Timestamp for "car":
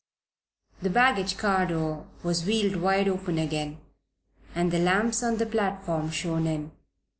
1.37-1.67